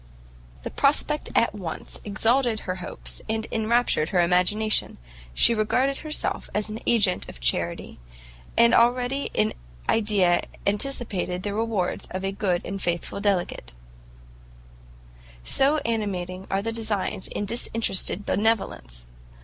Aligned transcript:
The 0.63 0.71
prospect 0.71 1.29
at 1.35 1.53
once 1.53 2.01
exalted 2.03 2.61
her 2.61 2.77
hopes, 2.77 3.21
and 3.29 3.45
enraptured 3.51 4.09
her 4.09 4.19
imagination; 4.19 4.97
she 5.31 5.53
regarded 5.53 5.97
herself 5.97 6.49
as 6.55 6.71
an 6.71 6.79
agent 6.87 7.29
of 7.29 7.39
Charity, 7.39 7.99
and 8.57 8.73
already 8.73 9.29
in 9.35 9.53
idea 9.87 10.41
anticipated 10.65 11.43
the 11.43 11.53
rewards 11.53 12.07
of 12.09 12.23
a 12.23 12.31
good 12.31 12.65
and 12.65 12.81
faithful 12.81 13.19
delegate; 13.21 13.73
so 15.45 15.77
animating 15.85 16.47
are 16.49 16.63
the 16.63 16.71
designs 16.71 17.27
of 17.35 17.45
disinterested 17.45 18.25
benevolence! 18.25 19.07